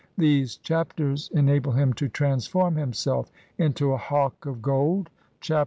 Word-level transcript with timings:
These 0.17 0.57
Chapters 0.57 1.29
en 1.35 1.47
able 1.47 1.73
him 1.73 1.93
to 1.93 2.09
transform 2.09 2.75
himself 2.75 3.31
into 3.59 3.91
a 3.93 3.97
hawk 3.97 4.47
of 4.47 4.59
gold 4.59 5.11
(Chap. 5.41 5.59